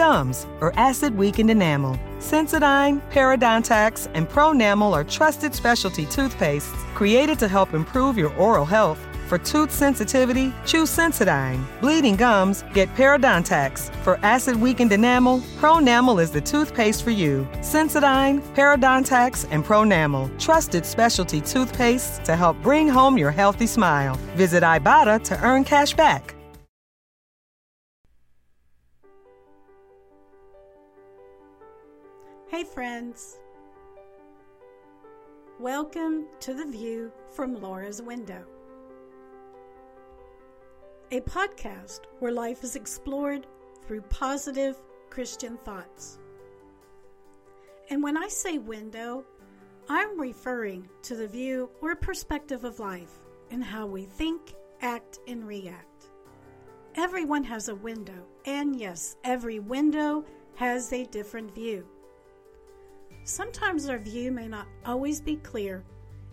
gums, 0.00 0.46
or 0.62 0.72
acid 0.76 1.14
weakened 1.14 1.50
enamel. 1.50 1.94
Sensodyne, 2.20 3.02
Parodontax, 3.12 4.08
and 4.14 4.26
Pronamel 4.26 4.94
are 4.94 5.04
trusted 5.04 5.54
specialty 5.54 6.06
toothpastes 6.06 6.74
created 6.94 7.38
to 7.38 7.46
help 7.46 7.74
improve 7.74 8.16
your 8.16 8.34
oral 8.36 8.64
health. 8.64 8.98
For 9.28 9.36
tooth 9.36 9.70
sensitivity, 9.70 10.54
choose 10.64 10.90
Sensodyne. 10.90 11.62
Bleeding 11.82 12.16
gums, 12.16 12.64
get 12.72 12.88
Parodontax. 12.94 13.94
For 13.96 14.18
acid 14.22 14.56
weakened 14.56 14.92
enamel, 14.92 15.40
Pronamel 15.60 16.18
is 16.20 16.30
the 16.30 16.40
toothpaste 16.40 17.04
for 17.04 17.10
you. 17.10 17.46
Sensodyne, 17.58 18.40
Parodontax, 18.54 19.46
and 19.50 19.62
Pronamel, 19.62 20.26
trusted 20.38 20.86
specialty 20.86 21.42
toothpastes 21.42 22.24
to 22.24 22.36
help 22.36 22.56
bring 22.62 22.88
home 22.88 23.18
your 23.18 23.32
healthy 23.32 23.66
smile. 23.66 24.14
Visit 24.34 24.62
Ibotta 24.62 25.22
to 25.24 25.38
earn 25.44 25.62
cash 25.64 25.92
back. 25.92 26.34
Hey, 32.60 32.66
friends. 32.66 33.38
Welcome 35.58 36.26
to 36.40 36.52
The 36.52 36.66
View 36.66 37.10
from 37.34 37.54
Laura's 37.54 38.02
Window, 38.02 38.44
a 41.10 41.20
podcast 41.20 42.00
where 42.18 42.32
life 42.32 42.62
is 42.62 42.76
explored 42.76 43.46
through 43.86 44.02
positive 44.02 44.76
Christian 45.08 45.56
thoughts. 45.56 46.18
And 47.88 48.02
when 48.02 48.18
I 48.18 48.28
say 48.28 48.58
window, 48.58 49.24
I'm 49.88 50.20
referring 50.20 50.86
to 51.04 51.16
the 51.16 51.28
view 51.28 51.70
or 51.80 51.96
perspective 51.96 52.64
of 52.64 52.78
life 52.78 53.20
and 53.50 53.64
how 53.64 53.86
we 53.86 54.04
think, 54.04 54.54
act, 54.82 55.18
and 55.26 55.48
react. 55.48 56.10
Everyone 56.94 57.44
has 57.44 57.70
a 57.70 57.74
window, 57.74 58.26
and 58.44 58.78
yes, 58.78 59.16
every 59.24 59.60
window 59.60 60.26
has 60.56 60.92
a 60.92 61.06
different 61.06 61.54
view. 61.54 61.86
Sometimes 63.30 63.88
our 63.88 63.98
view 63.98 64.32
may 64.32 64.48
not 64.48 64.66
always 64.84 65.20
be 65.20 65.36
clear, 65.36 65.84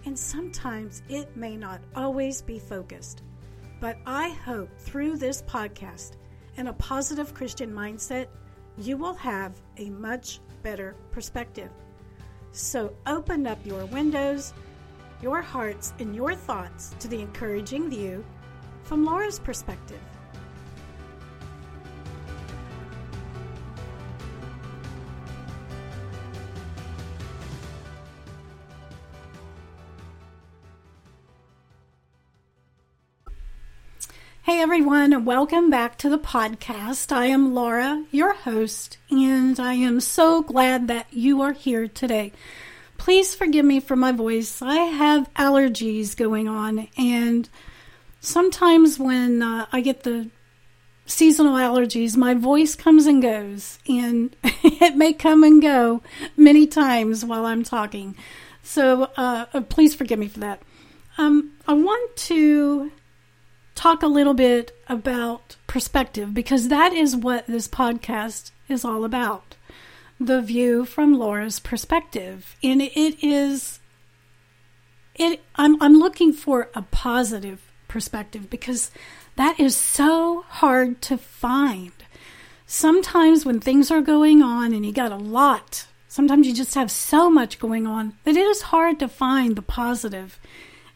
and 0.05 0.17
sometimes 0.17 1.03
it 1.09 1.37
may 1.37 1.55
not 1.55 1.79
always 1.95 2.41
be 2.41 2.57
focused. 2.57 3.21
But 3.79 3.99
I 4.07 4.29
hope 4.29 4.75
through 4.79 5.17
this 5.17 5.43
podcast 5.43 6.13
and 6.57 6.67
a 6.67 6.73
positive 6.73 7.35
Christian 7.35 7.71
mindset, 7.71 8.25
you 8.79 8.97
will 8.97 9.13
have 9.13 9.61
a 9.77 9.91
much 9.91 10.39
better 10.63 10.95
perspective. 11.11 11.69
So 12.51 12.91
open 13.05 13.45
up 13.45 13.63
your 13.63 13.85
windows, 13.85 14.55
your 15.21 15.43
hearts, 15.43 15.93
and 15.99 16.15
your 16.15 16.33
thoughts 16.33 16.95
to 16.97 17.07
the 17.07 17.21
encouraging 17.21 17.91
view 17.91 18.25
from 18.81 19.05
Laura's 19.05 19.37
perspective. 19.37 20.01
Hey 34.47 34.61
everyone, 34.61 35.25
welcome 35.25 35.69
back 35.69 35.97
to 35.97 36.09
the 36.09 36.17
podcast. 36.17 37.11
I 37.11 37.25
am 37.25 37.53
Laura, 37.53 38.05
your 38.11 38.31
host, 38.31 38.97
and 39.09 39.59
I 39.59 39.73
am 39.73 39.99
so 39.99 40.41
glad 40.41 40.87
that 40.87 41.07
you 41.11 41.41
are 41.41 41.51
here 41.51 41.89
today. 41.89 42.31
Please 42.97 43.35
forgive 43.35 43.65
me 43.65 43.81
for 43.81 43.97
my 43.97 44.13
voice. 44.13 44.61
I 44.61 44.77
have 44.77 45.29
allergies 45.33 46.15
going 46.15 46.47
on, 46.47 46.87
and 46.97 47.49
sometimes 48.21 48.97
when 48.97 49.41
uh, 49.41 49.65
I 49.73 49.81
get 49.81 50.03
the 50.03 50.29
seasonal 51.05 51.55
allergies, 51.55 52.15
my 52.15 52.33
voice 52.33 52.73
comes 52.73 53.05
and 53.05 53.21
goes, 53.21 53.79
and 53.85 54.33
it 54.43 54.95
may 54.95 55.11
come 55.11 55.43
and 55.43 55.61
go 55.61 56.01
many 56.37 56.67
times 56.67 57.25
while 57.25 57.45
I'm 57.45 57.65
talking. 57.65 58.15
So 58.63 59.11
uh, 59.17 59.59
please 59.63 59.93
forgive 59.93 60.19
me 60.19 60.29
for 60.29 60.39
that. 60.39 60.61
Um, 61.17 61.51
I 61.67 61.73
want 61.73 62.15
to 62.15 62.93
talk 63.77 64.03
a 64.03 64.07
little 64.07 64.33
bit 64.33 64.75
about 64.89 65.55
perspective 65.67 66.33
because 66.33 66.67
that 66.67 66.91
is 66.91 67.15
what 67.15 67.47
this 67.47 67.67
podcast 67.67 68.51
is 68.67 68.83
all 68.83 69.05
about 69.05 69.55
the 70.19 70.41
view 70.41 70.83
from 70.83 71.17
Laura's 71.17 71.59
perspective. 71.59 72.55
And 72.63 72.81
it 72.81 73.23
is 73.23 73.79
it 75.15 75.41
I'm 75.55 75.81
I'm 75.81 75.99
looking 75.99 76.33
for 76.33 76.69
a 76.73 76.81
positive 76.81 77.61
perspective 77.87 78.49
because 78.49 78.91
that 79.35 79.59
is 79.59 79.75
so 79.75 80.43
hard 80.49 81.01
to 81.03 81.17
find. 81.17 81.91
Sometimes 82.65 83.45
when 83.45 83.59
things 83.59 83.91
are 83.91 84.01
going 84.01 84.41
on 84.41 84.73
and 84.73 84.85
you 84.85 84.91
got 84.91 85.11
a 85.11 85.17
lot, 85.17 85.87
sometimes 86.07 86.47
you 86.47 86.53
just 86.53 86.75
have 86.75 86.91
so 86.91 87.29
much 87.29 87.59
going 87.59 87.87
on 87.87 88.17
that 88.23 88.35
it 88.35 88.45
is 88.45 88.63
hard 88.63 88.99
to 88.99 89.07
find 89.07 89.55
the 89.55 89.61
positive. 89.61 90.39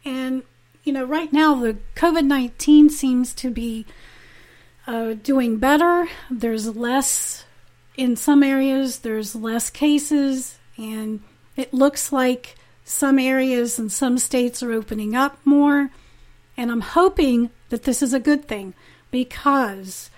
And 0.04 0.42
you 0.84 0.92
know, 0.92 1.04
right 1.04 1.32
now 1.32 1.54
the 1.54 1.76
COVID 1.94 2.24
19 2.24 2.90
seems 2.90 3.34
to 3.34 3.50
be 3.50 3.86
uh, 4.86 5.14
doing 5.14 5.58
better. 5.58 6.08
There's 6.30 6.76
less, 6.76 7.44
in 7.96 8.16
some 8.16 8.42
areas, 8.42 9.00
there's 9.00 9.34
less 9.34 9.70
cases, 9.70 10.58
and 10.76 11.20
it 11.56 11.72
looks 11.72 12.12
like 12.12 12.56
some 12.84 13.18
areas 13.18 13.78
and 13.78 13.92
some 13.92 14.18
states 14.18 14.62
are 14.62 14.72
opening 14.72 15.14
up 15.14 15.38
more. 15.44 15.90
And 16.56 16.70
I'm 16.70 16.80
hoping 16.80 17.50
that 17.70 17.84
this 17.84 18.02
is 18.02 18.12
a 18.12 18.20
good 18.20 18.46
thing 18.46 18.74
because 19.10 20.10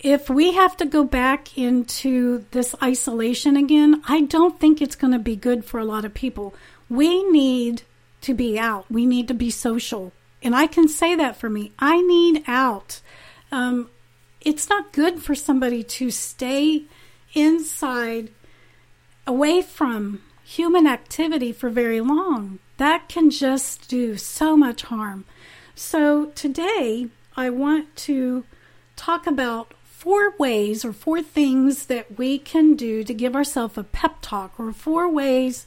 if 0.00 0.30
we 0.30 0.52
have 0.52 0.76
to 0.78 0.86
go 0.86 1.04
back 1.04 1.56
into 1.56 2.44
this 2.50 2.74
isolation 2.82 3.56
again, 3.56 4.02
I 4.08 4.22
don't 4.22 4.58
think 4.58 4.80
it's 4.80 4.96
going 4.96 5.12
to 5.12 5.18
be 5.18 5.36
good 5.36 5.64
for 5.64 5.78
a 5.78 5.84
lot 5.84 6.04
of 6.04 6.14
people. 6.14 6.54
We 6.88 7.22
need 7.30 7.82
to 8.22 8.34
be 8.34 8.58
out. 8.58 8.90
We 8.90 9.06
need 9.06 9.28
to 9.28 9.34
be 9.34 9.50
social. 9.50 10.12
And 10.42 10.56
I 10.56 10.66
can 10.66 10.88
say 10.88 11.14
that 11.14 11.36
for 11.36 11.48
me. 11.48 11.72
I 11.78 12.00
need 12.00 12.42
out. 12.46 13.00
Um, 13.50 13.90
it's 14.40 14.68
not 14.68 14.92
good 14.92 15.22
for 15.22 15.34
somebody 15.34 15.82
to 15.84 16.10
stay 16.10 16.84
inside 17.34 18.30
away 19.26 19.62
from 19.62 20.22
human 20.44 20.86
activity 20.86 21.52
for 21.52 21.70
very 21.70 22.00
long. 22.00 22.58
That 22.78 23.08
can 23.08 23.30
just 23.30 23.88
do 23.88 24.16
so 24.16 24.56
much 24.56 24.82
harm. 24.82 25.24
So 25.74 26.26
today, 26.34 27.08
I 27.36 27.50
want 27.50 27.94
to 27.96 28.44
talk 28.96 29.26
about 29.26 29.74
four 29.84 30.36
ways 30.36 30.84
or 30.84 30.92
four 30.92 31.22
things 31.22 31.86
that 31.86 32.18
we 32.18 32.38
can 32.38 32.74
do 32.74 33.04
to 33.04 33.14
give 33.14 33.36
ourselves 33.36 33.78
a 33.78 33.84
pep 33.84 34.16
talk 34.20 34.58
or 34.58 34.72
four 34.72 35.08
ways 35.08 35.66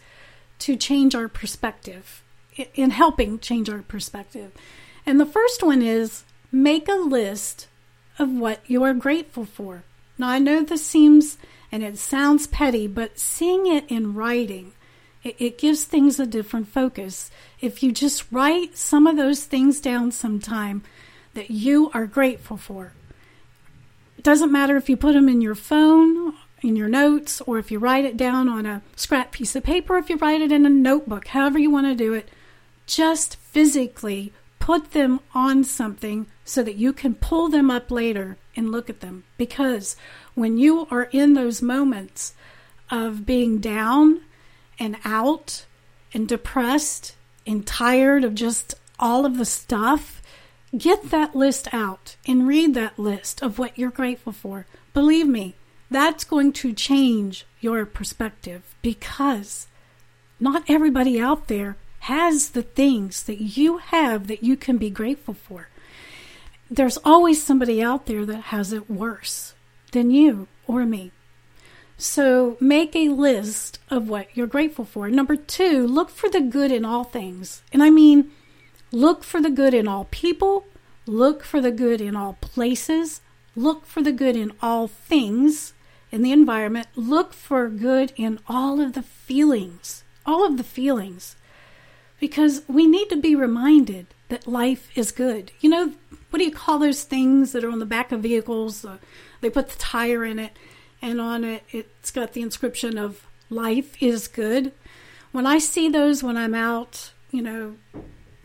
to 0.59 0.75
change 0.75 1.15
our 1.15 1.29
perspective 1.29 2.21
in 2.73 2.91
helping 2.91 3.39
change 3.39 3.69
our 3.69 3.81
perspective. 3.81 4.51
And 5.05 5.19
the 5.19 5.25
first 5.25 5.63
one 5.63 5.81
is 5.81 6.23
make 6.51 6.87
a 6.87 6.93
list 6.93 7.67
of 8.17 8.29
what 8.29 8.61
you 8.67 8.83
are 8.83 8.93
grateful 8.93 9.45
for. 9.45 9.83
Now, 10.17 10.29
I 10.29 10.39
know 10.39 10.63
this 10.63 10.85
seems 10.85 11.37
and 11.71 11.83
it 11.83 11.97
sounds 11.97 12.47
petty, 12.47 12.87
but 12.87 13.19
seeing 13.19 13.67
it 13.67 13.85
in 13.89 14.13
writing, 14.13 14.71
it, 15.23 15.35
it 15.39 15.57
gives 15.57 15.83
things 15.83 16.19
a 16.19 16.25
different 16.25 16.69
focus. 16.69 17.29
If 17.59 17.83
you 17.83 17.91
just 17.91 18.31
write 18.31 18.77
some 18.77 19.07
of 19.07 19.17
those 19.17 19.43
things 19.43 19.81
down 19.81 20.11
sometime 20.11 20.83
that 21.33 21.51
you 21.51 21.91
are 21.93 22.05
grateful 22.05 22.57
for, 22.57 22.93
it 24.17 24.23
doesn't 24.23 24.51
matter 24.51 24.77
if 24.77 24.87
you 24.87 24.95
put 24.95 25.13
them 25.13 25.27
in 25.27 25.41
your 25.41 25.55
phone 25.55 26.33
in 26.61 26.75
your 26.75 26.87
notes 26.87 27.41
or 27.41 27.59
if 27.59 27.69
you 27.69 27.79
write 27.79 28.05
it 28.05 28.17
down 28.17 28.49
on 28.49 28.65
a 28.65 28.81
scrap 28.95 29.31
piece 29.31 29.55
of 29.55 29.63
paper, 29.63 29.97
if 29.97 30.09
you 30.09 30.17
write 30.17 30.41
it 30.41 30.51
in 30.51 30.65
a 30.65 30.69
notebook, 30.69 31.27
however 31.27 31.59
you 31.59 31.69
want 31.69 31.85
to 31.85 31.95
do 31.95 32.13
it, 32.13 32.29
just 32.85 33.35
physically 33.37 34.33
put 34.59 34.91
them 34.91 35.19
on 35.33 35.63
something 35.63 36.25
so 36.43 36.63
that 36.63 36.75
you 36.75 36.93
can 36.93 37.13
pull 37.15 37.49
them 37.49 37.69
up 37.69 37.91
later 37.91 38.37
and 38.55 38.71
look 38.71 38.89
at 38.89 38.99
them. 38.99 39.23
Because 39.37 39.95
when 40.33 40.57
you 40.57 40.87
are 40.89 41.09
in 41.11 41.33
those 41.33 41.61
moments 41.61 42.33
of 42.89 43.25
being 43.25 43.59
down 43.59 44.21
and 44.79 44.97
out 45.05 45.65
and 46.13 46.27
depressed 46.27 47.15
and 47.45 47.65
tired 47.65 48.23
of 48.23 48.35
just 48.35 48.75
all 48.99 49.25
of 49.25 49.37
the 49.37 49.45
stuff, 49.45 50.21
get 50.77 51.09
that 51.11 51.35
list 51.35 51.73
out 51.73 52.15
and 52.27 52.47
read 52.47 52.73
that 52.73 52.97
list 52.97 53.41
of 53.41 53.59
what 53.59 53.77
you're 53.77 53.91
grateful 53.91 54.33
for. 54.33 54.65
Believe 54.93 55.27
me, 55.27 55.55
that's 55.91 56.23
going 56.23 56.53
to 56.53 56.73
change 56.73 57.45
your 57.59 57.85
perspective 57.85 58.75
because 58.81 59.67
not 60.39 60.63
everybody 60.67 61.19
out 61.19 61.47
there 61.47 61.77
has 62.05 62.49
the 62.49 62.61
things 62.61 63.23
that 63.23 63.41
you 63.41 63.79
have 63.79 64.27
that 64.27 64.43
you 64.43 64.55
can 64.55 64.77
be 64.77 64.91
grateful 64.91 65.33
for. 65.33 65.69
There's 66.69 66.97
always 66.97 67.41
somebody 67.41 67.81
out 67.81 68.05
there 68.05 68.27
that 68.27 68.53
has 68.53 68.71
it 68.71 68.87
worse 68.87 69.55
than 69.91 70.11
you 70.11 70.47
or 70.67 70.85
me. 70.85 71.11
So 71.97 72.57
make 72.59 72.95
a 72.95 73.09
list 73.09 73.79
of 73.89 74.07
what 74.07 74.27
you're 74.35 74.45
grateful 74.45 74.85
for. 74.85 75.09
Number 75.09 75.35
two, 75.35 75.87
look 75.87 76.11
for 76.11 76.29
the 76.29 76.41
good 76.41 76.71
in 76.71 76.85
all 76.85 77.03
things. 77.03 77.63
And 77.73 77.81
I 77.81 77.89
mean, 77.89 78.29
look 78.91 79.23
for 79.23 79.41
the 79.41 79.49
good 79.49 79.73
in 79.73 79.87
all 79.87 80.07
people, 80.11 80.65
look 81.07 81.43
for 81.43 81.59
the 81.59 81.71
good 81.71 82.01
in 82.01 82.15
all 82.15 82.37
places, 82.39 83.21
look 83.55 83.87
for 83.87 84.03
the 84.03 84.11
good 84.11 84.35
in 84.35 84.53
all 84.61 84.87
things, 84.87 85.73
in 86.11 86.21
the 86.21 86.31
environment, 86.31 86.85
look 86.95 87.33
for 87.33 87.67
good 87.67 88.13
in 88.15 88.37
all 88.47 88.79
of 88.79 88.93
the 88.93 89.01
feelings, 89.01 90.03
all 90.23 90.45
of 90.45 90.57
the 90.57 90.63
feelings, 90.63 91.35
because 92.19 92.63
we 92.67 92.87
need 92.87 93.09
to 93.09 93.15
be 93.15 93.35
reminded 93.35 94.07
that 94.29 94.47
life 94.47 94.89
is 94.95 95.11
good. 95.11 95.51
You 95.59 95.69
know, 95.69 95.93
what 96.29 96.39
do 96.39 96.45
you 96.45 96.51
call 96.51 96.79
those 96.79 97.03
things 97.03 97.51
that 97.51 97.63
are 97.63 97.69
on 97.69 97.79
the 97.79 97.85
back 97.85 98.11
of 98.11 98.21
vehicles? 98.21 98.83
Uh, 98.83 98.97
they 99.41 99.49
put 99.49 99.69
the 99.69 99.77
tire 99.77 100.25
in 100.25 100.39
it, 100.39 100.57
and 101.01 101.21
on 101.21 101.43
it, 101.43 101.63
it's 101.71 102.11
got 102.11 102.33
the 102.33 102.41
inscription 102.41 102.97
of 102.97 103.27
life 103.49 104.01
is 104.01 104.27
good. 104.27 104.71
When 105.31 105.45
I 105.45 105.59
see 105.59 105.89
those 105.89 106.23
when 106.23 106.37
I'm 106.37 106.55
out, 106.55 107.11
you 107.31 107.41
know, 107.41 107.75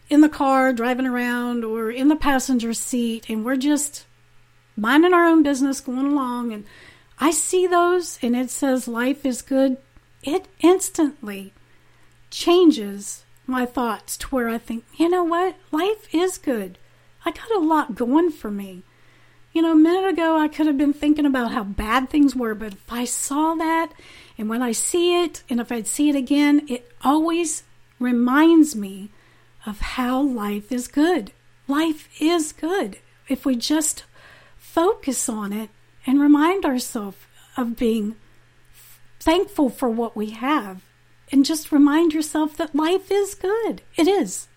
in 0.09 0.21
the 0.21 0.29
car 0.29 0.73
driving 0.73 1.07
around 1.07 1.65
or 1.65 1.91
in 1.91 2.09
the 2.09 2.17
passenger 2.17 2.75
seat, 2.75 3.31
and 3.31 3.45
we're 3.45 3.57
just 3.57 4.07
minding 4.77 5.15
our 5.15 5.27
own 5.27 5.43
business 5.43 5.81
going 5.81 6.07
along, 6.07 6.53
and 6.53 6.65
I 7.19 7.31
see 7.31 7.67
those 7.67 8.19
and 8.23 8.35
it 8.35 8.51
says 8.51 8.89
life 8.89 9.25
is 9.25 9.43
good, 9.43 9.77
it 10.23 10.47
instantly 10.61 11.53
changes 12.31 13.25
my 13.51 13.67
thoughts 13.67 14.17
to 14.19 14.29
where 14.29 14.49
I 14.49 14.59
think, 14.59 14.85
you 14.97 15.09
know 15.09 15.25
what? 15.25 15.57
Life 15.71 16.15
is 16.15 16.39
good. 16.39 16.79
I 17.25 17.33
got 17.33 17.51
a 17.51 17.59
lot 17.59 17.95
going 17.95 18.31
for 18.31 18.51
me. 18.51 18.83
You 19.53 19.63
know, 19.63 19.73
a 19.73 19.77
minute 19.77 20.09
ago 20.09 20.39
I 20.39 20.49
could 20.49 20.67
have 20.67 20.79
been 20.79 20.93
thinking 20.93 21.27
about 21.27 21.53
how 21.53 21.65
bad 21.65 22.09
things 22.09 22.37
were, 22.37 22.55
but 22.55 22.75
if 22.75 22.93
I 22.93 23.05
saw 23.05 23.55
that 23.57 23.93
and 24.39 24.49
when 24.49 24.63
I 24.63 24.73
see 24.73 25.23
it 25.23 25.43
and 25.51 25.61
if 25.61 25.73
I'd 25.73 25.89
see 25.89 26.09
it 26.09 26.17
again, 26.17 26.67
it 26.69 26.91
always 27.03 27.65
reminds 27.99 28.77
me 28.77 29.11
of 29.67 29.81
how 29.81 30.21
life 30.21 30.71
is 30.71 30.89
good. 30.89 31.33
Life 31.67 32.09
is 32.21 32.53
good 32.53 32.99
if 33.29 33.45
we 33.45 33.57
just 33.57 34.05
focus 34.57 35.29
on 35.29 35.53
it 35.53 35.71
and 36.07 36.21
remind 36.21 36.65
ourselves 36.65 37.19
of 37.57 37.77
being 37.77 38.17
thankful 39.19 39.69
for 39.69 39.91
what 39.91 40.17
we 40.17 40.31
have 40.31 40.83
and 41.33 41.45
just 41.45 41.73
remind 41.73 42.13
yourself 42.13 42.57
that 42.57 42.75
life 42.75 43.11
is 43.11 43.35
good. 43.35 43.83
It 43.97 44.09
is. 44.09 44.49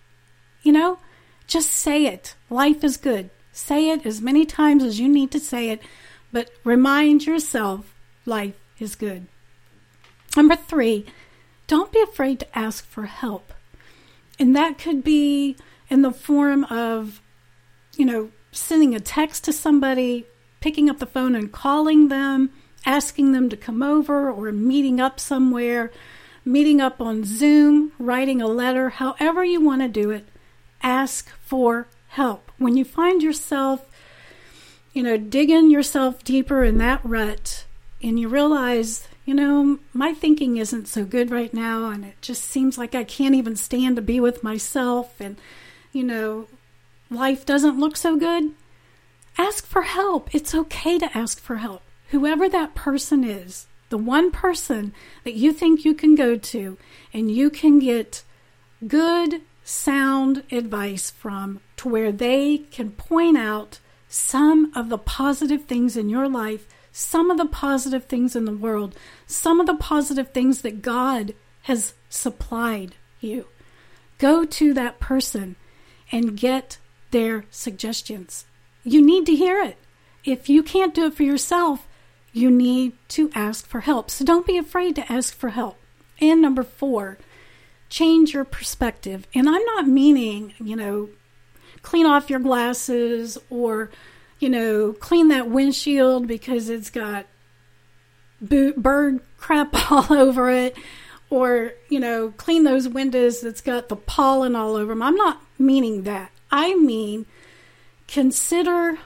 You 0.62 0.72
know, 0.72 1.00
just 1.48 1.72
say 1.72 2.06
it. 2.06 2.36
Life 2.50 2.84
is 2.84 2.98
good. 2.98 3.30
Say 3.52 3.90
it 3.90 4.06
as 4.06 4.22
many 4.22 4.46
times 4.46 4.84
as 4.84 5.00
you 5.00 5.08
need 5.08 5.31
to 5.31 5.40
say 5.40 5.70
it, 5.70 5.81
but 6.31 6.50
remind 6.64 7.25
yourself 7.25 7.94
life 8.25 8.56
is 8.80 8.96
good. 8.96 9.28
Number 10.36 10.56
three, 10.56 11.06
don't 11.68 11.92
be 11.92 12.02
afraid 12.02 12.40
to 12.40 12.58
ask 12.58 12.86
for 12.86 13.06
help. 13.06 13.54
And 14.40 14.56
that 14.56 14.80
could 14.80 15.04
be 15.04 15.56
in 15.90 16.02
the 16.02 16.12
form 16.12 16.64
of, 16.66 17.22
you 17.96 18.06
know, 18.06 18.31
sending 18.52 18.96
a 18.96 19.00
text 19.00 19.44
to 19.44 19.54
somebody, 19.54 20.26
picking 20.60 20.90
up 20.90 21.00
the 21.00 21.06
phone 21.06 21.36
and 21.36 21.52
calling 21.52 22.08
them, 22.08 22.50
asking 22.86 23.31
them 23.31 23.50
to 23.50 23.58
come 23.58 23.84
over, 23.84 24.31
or 24.31 24.52
meeting 24.52 25.00
up 25.00 25.19
somewhere, 25.19 25.92
meeting 26.45 26.81
up 26.81 27.00
on 27.01 27.24
Zoom, 27.24 27.92
writing 27.98 28.42
a 28.42 28.48
letter, 28.48 28.90
however 28.90 29.44
you 29.44 29.62
want 29.62 29.81
to 29.81 29.88
do 29.88 30.12
it, 30.12 30.28
ask 30.81 31.30
for 31.42 31.88
help. 32.10 32.51
When 32.57 32.75
you 32.75 32.86
find 32.86 33.24
yourself, 33.24 33.90
you 34.94 35.04
know, 35.04 35.18
digging 35.18 35.69
yourself 35.69 36.24
deeper 36.24 36.63
in 36.63 36.78
that 36.78 37.01
rut 37.04 37.66
and 38.01 38.19
you 38.19 38.28
realize, 38.28 39.07
you 39.25 39.34
know, 39.34 39.80
my 39.94 40.13
thinking 40.13 40.57
isn't 40.57 40.88
so 40.88 41.06
good 41.06 41.31
right 41.31 41.54
now 41.54 41.90
and 41.90 42.06
it 42.06 42.22
just 42.22 42.44
seems 42.44 42.78
like 42.78 42.94
I 42.94 43.04
can't 43.04 43.36
even 43.36 43.56
stand 43.56 43.95
to 43.95 44.01
be 44.01 44.19
with 44.19 44.44
myself 44.44 45.19
and, 45.19 45.38
you 45.92 46.04
know, 46.04 46.48
life 47.10 47.45
doesn't 47.45 47.80
look 47.80 47.95
so 47.95 48.18
good, 48.18 48.51
ask 49.38 49.66
for 49.66 49.84
help. 49.84 50.34
It's 50.36 50.54
okay 50.54 51.00
to 51.00 51.18
ask 51.18 51.40
for 51.40 51.56
help. 51.57 51.81
Whoever 52.10 52.48
that 52.50 52.75
person 52.75 53.24
is, 53.24 53.66
the 53.94 53.98
one 54.00 54.31
person 54.31 54.92
that 55.24 55.36
you 55.36 55.54
think 55.54 55.86
you 55.86 55.94
can 55.94 56.16
go 56.16 56.36
to 56.36 56.80
and 57.13 57.30
you 57.30 57.48
can 57.51 57.78
get 57.78 58.24
good, 58.88 59.40
sound 59.63 60.42
advice 60.51 61.12
from 61.12 61.60
to 61.78 61.88
where 61.88 62.12
they 62.12 62.57
can 62.72 62.90
point 62.90 63.38
out 63.38 63.78
some 64.07 64.72
of 64.75 64.90
the 64.90 64.98
positive 64.98 65.66
things 65.66 65.95
in 65.95 66.10
your 66.10 66.28
life, 66.28 66.66
some 66.92 67.30
of 67.30 67.38
the 67.38 67.45
positive 67.45 68.06
things 68.06 68.36
in 68.36 68.45
the 68.45 68.51
world, 68.51 68.95
some 69.28 69.60
of 69.60 69.68
the 69.68 69.75
positive 69.75 70.31
things 70.31 70.63
that 70.63 70.81
God 70.81 71.36
has 71.62 71.94
supplied 72.10 72.95
you. 73.19 73.45
Go 74.18 74.44
to 74.44 74.74
that 74.74 75.00
person 75.00 75.56
and 76.12 76.36
get 76.36 76.80
their 77.12 77.45
suggestions. 77.51 78.48
You 78.84 79.06
need 79.06 79.28
to 79.28 79.36
hear 79.36 79.62
it. 79.62 79.78
If 80.25 80.50
you 80.50 80.63
can't 80.63 80.95
do 80.95 81.06
it 81.06 81.13
for 81.13 81.22
yourself, 81.22 81.88
you 82.33 82.50
need 82.50 82.94
to 83.09 83.30
ask 83.35 83.65
for 83.68 83.81
help. 83.81 84.09
So 84.09 84.25
don't 84.25 84.45
be 84.45 84.57
afraid 84.57 84.95
to 84.95 85.12
ask 85.12 85.35
for 85.35 85.50
help. 85.50 85.77
And 86.19 86.41
number 86.41 86.63
four, 86.63 87.18
change 87.89 88.33
your 88.33 88.44
perspective. 88.44 89.27
And 89.35 89.47
I'm 89.47 89.63
not 89.63 89.88
meaning, 89.88 90.53
you 90.59 90.75
know, 90.75 91.09
clean 91.83 92.07
off 92.07 92.30
your 92.30 92.39
glasses 92.39 93.38
or, 93.51 93.91
you 94.39 94.50
know, 94.50 94.94
clean 94.94 95.27
that 95.27 95.50
windshield 95.50 96.27
because 96.27 96.69
it's 96.69 96.89
got 96.89 97.27
bird 98.41 99.21
crap 99.38 99.91
all 99.91 100.12
over 100.12 100.50
it 100.50 100.75
or, 101.30 101.74
you 101.89 102.00
know, 102.00 102.31
clean 102.38 102.63
those 102.63 102.89
windows 102.89 103.41
that's 103.41 103.62
got 103.62 103.89
the 103.89 103.95
pollen 103.95 104.56
all 104.56 104.75
over 104.75 104.91
them. 104.94 105.01
I'm 105.01 105.15
not 105.15 105.41
meaning 105.59 106.03
that. 106.03 106.31
I 106.51 106.75
mean, 106.75 107.25
consider 108.07 108.97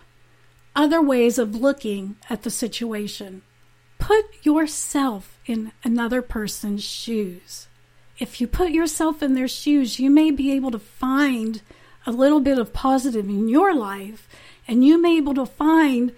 other 0.77 1.01
ways 1.01 1.37
of 1.37 1.55
looking 1.55 2.15
at 2.29 2.43
the 2.43 2.49
situation. 2.49 3.41
Put 3.99 4.25
yourself 4.43 5.39
in 5.45 5.73
another 5.83 6.21
person's 6.21 6.83
shoes. 6.83 7.67
If 8.19 8.39
you 8.39 8.47
put 8.47 8.71
yourself 8.71 9.21
in 9.21 9.33
their 9.33 9.47
shoes, 9.47 9.99
you 9.99 10.09
may 10.09 10.31
be 10.31 10.53
able 10.53 10.71
to 10.71 10.79
find 10.79 11.61
a 12.05 12.11
little 12.11 12.39
bit 12.39 12.57
of 12.57 12.71
positive 12.71 13.27
in 13.27 13.49
your 13.49 13.73
life, 13.73 14.29
and 14.67 14.85
you 14.85 15.01
may 15.01 15.13
be 15.13 15.17
able 15.17 15.33
to 15.33 15.45
find 15.45 16.13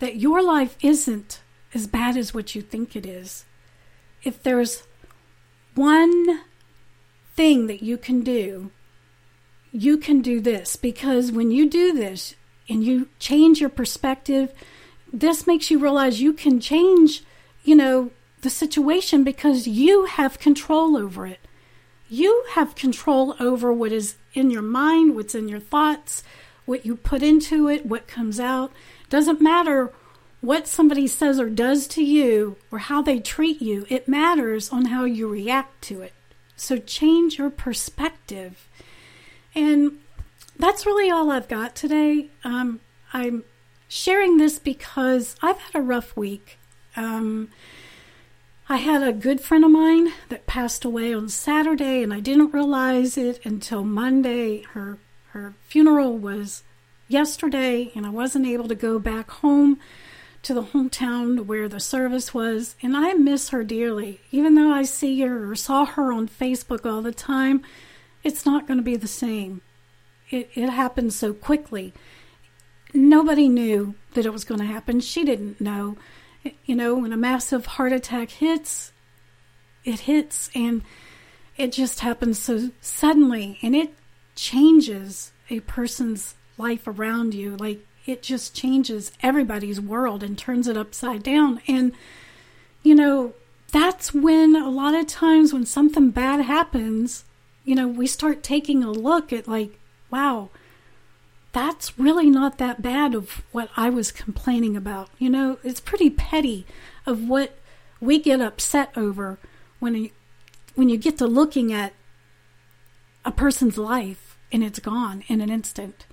that 0.00 0.16
your 0.16 0.42
life 0.42 0.76
isn't 0.82 1.40
as 1.72 1.86
bad 1.86 2.16
as 2.16 2.34
what 2.34 2.54
you 2.54 2.60
think 2.60 2.94
it 2.94 3.06
is. 3.06 3.46
If 4.22 4.42
there's 4.42 4.82
one 5.74 6.40
thing 7.34 7.68
that 7.68 7.82
you 7.82 7.96
can 7.96 8.22
do 8.22 8.70
you 9.72 9.98
can 9.98 10.22
do 10.22 10.40
this 10.40 10.76
because 10.76 11.30
when 11.30 11.50
you 11.50 11.68
do 11.68 11.92
this 11.92 12.34
and 12.68 12.84
you 12.84 13.08
change 13.18 13.60
your 13.60 13.70
perspective, 13.70 14.52
this 15.12 15.46
makes 15.46 15.70
you 15.70 15.78
realize 15.78 16.20
you 16.20 16.32
can 16.32 16.60
change, 16.60 17.22
you 17.64 17.74
know, 17.74 18.10
the 18.42 18.50
situation 18.50 19.24
because 19.24 19.66
you 19.66 20.04
have 20.04 20.38
control 20.38 20.96
over 20.96 21.26
it. 21.26 21.40
You 22.08 22.44
have 22.52 22.74
control 22.74 23.34
over 23.40 23.72
what 23.72 23.92
is 23.92 24.16
in 24.32 24.50
your 24.50 24.62
mind, 24.62 25.14
what's 25.14 25.34
in 25.34 25.48
your 25.48 25.60
thoughts, 25.60 26.22
what 26.64 26.86
you 26.86 26.96
put 26.96 27.22
into 27.22 27.68
it, 27.68 27.86
what 27.86 28.06
comes 28.06 28.38
out. 28.38 28.72
Doesn't 29.10 29.40
matter 29.40 29.92
what 30.40 30.68
somebody 30.68 31.06
says 31.06 31.40
or 31.40 31.50
does 31.50 31.86
to 31.88 32.04
you 32.04 32.56
or 32.70 32.78
how 32.78 33.02
they 33.02 33.18
treat 33.18 33.60
you, 33.60 33.86
it 33.88 34.08
matters 34.08 34.70
on 34.70 34.86
how 34.86 35.04
you 35.04 35.28
react 35.28 35.82
to 35.82 36.00
it. 36.00 36.12
So 36.56 36.76
change 36.76 37.38
your 37.38 37.50
perspective 37.50 38.68
and 39.54 39.98
that's 40.58 40.86
really 40.86 41.10
all 41.10 41.30
I've 41.30 41.48
got 41.48 41.74
today. 41.74 42.28
Um, 42.44 42.80
I'm 43.12 43.44
sharing 43.88 44.36
this 44.36 44.58
because 44.58 45.36
I've 45.42 45.58
had 45.58 45.74
a 45.74 45.82
rough 45.82 46.16
week. 46.16 46.58
Um, 46.96 47.50
I 48.68 48.76
had 48.76 49.02
a 49.02 49.12
good 49.12 49.40
friend 49.40 49.64
of 49.64 49.70
mine 49.70 50.12
that 50.28 50.46
passed 50.46 50.84
away 50.84 51.14
on 51.14 51.28
Saturday, 51.28 52.02
and 52.02 52.12
I 52.12 52.20
didn't 52.20 52.52
realize 52.52 53.16
it 53.16 53.44
until 53.46 53.82
Monday. 53.84 54.62
Her 54.62 54.98
her 55.28 55.54
funeral 55.60 56.18
was 56.18 56.64
yesterday, 57.06 57.92
and 57.94 58.04
I 58.04 58.10
wasn't 58.10 58.46
able 58.46 58.68
to 58.68 58.74
go 58.74 58.98
back 58.98 59.30
home 59.30 59.78
to 60.42 60.54
the 60.54 60.62
hometown 60.62 61.46
where 61.46 61.68
the 61.68 61.80
service 61.80 62.34
was, 62.34 62.76
and 62.82 62.96
I 62.96 63.14
miss 63.14 63.50
her 63.50 63.64
dearly. 63.64 64.20
Even 64.30 64.54
though 64.54 64.70
I 64.70 64.82
see 64.82 65.20
her 65.22 65.50
or 65.50 65.54
saw 65.54 65.84
her 65.84 66.12
on 66.12 66.28
Facebook 66.28 66.84
all 66.84 67.02
the 67.02 67.12
time, 67.12 67.62
it's 68.22 68.44
not 68.44 68.66
going 68.66 68.78
to 68.78 68.84
be 68.84 68.96
the 68.96 69.08
same. 69.08 69.62
It, 70.30 70.50
it 70.54 70.68
happened 70.68 71.12
so 71.12 71.32
quickly. 71.32 71.92
Nobody 72.94 73.48
knew 73.48 73.94
that 74.14 74.26
it 74.26 74.32
was 74.32 74.44
going 74.44 74.60
to 74.60 74.66
happen. 74.66 75.00
She 75.00 75.24
didn't 75.24 75.60
know. 75.60 75.96
You 76.64 76.76
know, 76.76 76.94
when 76.96 77.12
a 77.12 77.16
massive 77.16 77.66
heart 77.66 77.92
attack 77.92 78.30
hits, 78.30 78.92
it 79.84 80.00
hits 80.00 80.50
and 80.54 80.82
it 81.56 81.72
just 81.72 82.00
happens 82.00 82.38
so 82.38 82.70
suddenly 82.80 83.58
and 83.62 83.74
it 83.74 83.92
changes 84.34 85.32
a 85.50 85.60
person's 85.60 86.36
life 86.56 86.86
around 86.86 87.34
you. 87.34 87.56
Like 87.56 87.84
it 88.06 88.22
just 88.22 88.54
changes 88.54 89.12
everybody's 89.22 89.80
world 89.80 90.22
and 90.22 90.38
turns 90.38 90.68
it 90.68 90.76
upside 90.76 91.22
down. 91.22 91.60
And, 91.68 91.92
you 92.82 92.94
know, 92.94 93.34
that's 93.72 94.14
when 94.14 94.56
a 94.56 94.70
lot 94.70 94.94
of 94.94 95.06
times 95.06 95.52
when 95.52 95.66
something 95.66 96.10
bad 96.10 96.40
happens, 96.40 97.24
you 97.64 97.74
know, 97.74 97.86
we 97.86 98.06
start 98.06 98.42
taking 98.42 98.82
a 98.82 98.90
look 98.90 99.32
at 99.32 99.46
like, 99.46 99.78
wow, 100.10 100.50
that's 101.52 101.98
really 101.98 102.30
not 102.30 102.58
that 102.58 102.82
bad 102.82 103.14
of 103.14 103.42
what 103.52 103.70
I 103.76 103.90
was 103.90 104.12
complaining 104.12 104.76
about. 104.76 105.08
You 105.18 105.30
know, 105.30 105.58
it's 105.64 105.80
pretty 105.80 106.10
petty 106.10 106.66
of 107.06 107.28
what 107.28 107.58
we 108.00 108.18
get 108.18 108.40
upset 108.40 108.92
over 108.96 109.38
when 109.78 109.94
you, 109.94 110.10
when 110.74 110.88
you 110.88 110.96
get 110.96 111.18
to 111.18 111.26
looking 111.26 111.72
at 111.72 111.92
a 113.24 113.32
person's 113.32 113.78
life 113.78 114.38
and 114.52 114.62
it's 114.62 114.78
gone 114.78 115.24
in 115.28 115.40
an 115.40 115.50
instant. 115.50 116.06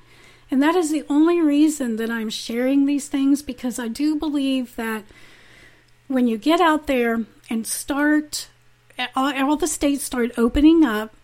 And 0.51 0.61
that 0.61 0.75
is 0.75 0.91
the 0.91 1.05
only 1.09 1.41
reason 1.41 1.95
that 1.97 2.11
I'm 2.11 2.29
sharing 2.29 2.85
these 2.85 3.07
things 3.07 3.41
because 3.41 3.79
I 3.79 3.87
do 3.87 4.15
believe 4.15 4.75
that 4.75 5.03
when 6.07 6.27
you 6.27 6.37
get 6.37 6.61
out 6.61 6.87
there 6.87 7.25
and 7.49 7.65
start, 7.65 8.49
all, 9.15 9.33
all 9.33 9.55
the 9.55 9.67
states 9.67 10.03
start 10.03 10.31
opening 10.37 10.83
up, 10.83 11.15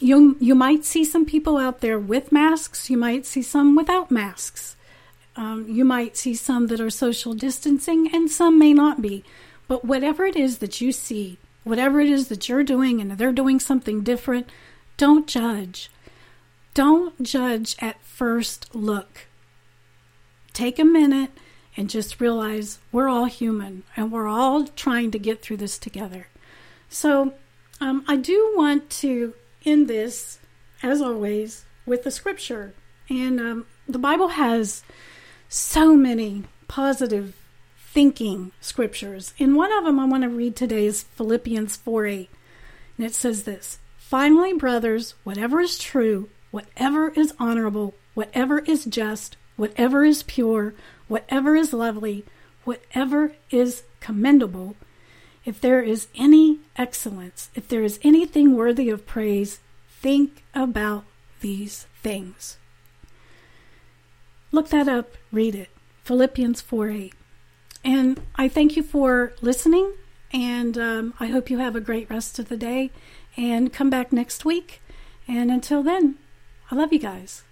you 0.00 0.36
you 0.40 0.54
might 0.54 0.84
see 0.84 1.04
some 1.04 1.26
people 1.26 1.56
out 1.56 1.80
there 1.80 1.98
with 1.98 2.32
masks. 2.32 2.90
You 2.90 2.96
might 2.96 3.26
see 3.26 3.42
some 3.42 3.76
without 3.76 4.10
masks. 4.10 4.76
Um, 5.36 5.66
you 5.68 5.84
might 5.84 6.16
see 6.16 6.34
some 6.34 6.66
that 6.68 6.80
are 6.80 6.90
social 6.90 7.34
distancing, 7.34 8.12
and 8.12 8.30
some 8.30 8.58
may 8.58 8.72
not 8.72 9.00
be. 9.00 9.22
But 9.68 9.84
whatever 9.84 10.24
it 10.26 10.36
is 10.36 10.58
that 10.58 10.80
you 10.80 10.90
see, 10.90 11.38
whatever 11.62 12.00
it 12.00 12.08
is 12.08 12.28
that 12.28 12.48
you're 12.48 12.64
doing, 12.64 13.00
and 13.00 13.12
they're 13.12 13.32
doing 13.32 13.60
something 13.60 14.02
different, 14.02 14.48
don't 14.96 15.26
judge. 15.26 15.90
Don't 16.74 17.22
judge 17.22 17.76
at 17.78 18.02
first 18.02 18.74
look. 18.74 19.26
Take 20.52 20.78
a 20.78 20.84
minute 20.84 21.30
and 21.76 21.88
just 21.88 22.20
realize 22.20 22.78
we're 22.90 23.08
all 23.08 23.26
human 23.26 23.84
and 23.96 24.10
we're 24.10 24.28
all 24.28 24.66
trying 24.66 25.10
to 25.12 25.18
get 25.18 25.42
through 25.42 25.58
this 25.58 25.78
together. 25.78 26.26
So, 26.88 27.34
um, 27.80 28.04
I 28.08 28.16
do 28.16 28.52
want 28.56 28.90
to 28.90 29.34
end 29.64 29.88
this, 29.88 30.38
as 30.82 31.00
always, 31.00 31.64
with 31.86 32.04
the 32.04 32.10
scripture. 32.10 32.74
And 33.08 33.40
um, 33.40 33.66
the 33.88 33.98
Bible 33.98 34.28
has 34.28 34.82
so 35.48 35.96
many 35.96 36.44
positive 36.68 37.34
thinking 37.76 38.52
scriptures. 38.60 39.34
And 39.38 39.56
one 39.56 39.72
of 39.72 39.84
them 39.84 39.98
I 39.98 40.04
want 40.04 40.22
to 40.22 40.28
read 40.28 40.54
today 40.54 40.86
is 40.86 41.02
Philippians 41.02 41.76
4 41.76 42.06
8. 42.06 42.30
And 42.96 43.06
it 43.06 43.14
says 43.14 43.42
this 43.42 43.78
Finally, 43.98 44.52
brothers, 44.54 45.14
whatever 45.24 45.60
is 45.60 45.78
true, 45.78 46.28
whatever 46.52 47.08
is 47.10 47.34
honorable, 47.38 47.94
whatever 48.14 48.60
is 48.60 48.84
just, 48.84 49.36
whatever 49.56 50.04
is 50.04 50.22
pure, 50.22 50.74
whatever 51.08 51.56
is 51.56 51.72
lovely, 51.72 52.24
whatever 52.64 53.32
is 53.50 53.82
commendable, 53.98 54.76
if 55.44 55.60
there 55.60 55.82
is 55.82 56.06
any 56.14 56.59
excellence, 56.76 57.50
if 57.54 57.68
there 57.68 57.82
is 57.82 58.00
anything 58.02 58.56
worthy 58.56 58.90
of 58.90 59.06
praise, 59.06 59.60
think 59.88 60.44
about 60.54 61.04
these 61.40 61.86
things. 62.02 62.58
Look 64.52 64.68
that 64.70 64.88
up, 64.88 65.14
read 65.30 65.54
it. 65.54 65.68
Philippians 66.04 66.60
4 66.60 66.90
8. 66.90 67.14
And 67.84 68.20
I 68.34 68.48
thank 68.48 68.76
you 68.76 68.82
for 68.82 69.32
listening, 69.40 69.92
and 70.32 70.76
um, 70.76 71.14
I 71.20 71.26
hope 71.26 71.50
you 71.50 71.58
have 71.58 71.76
a 71.76 71.80
great 71.80 72.10
rest 72.10 72.38
of 72.38 72.48
the 72.48 72.56
day. 72.56 72.90
And 73.36 73.72
come 73.72 73.90
back 73.90 74.12
next 74.12 74.44
week. 74.44 74.82
And 75.28 75.50
until 75.50 75.82
then, 75.82 76.18
I 76.70 76.74
love 76.74 76.92
you 76.92 76.98
guys. 76.98 77.44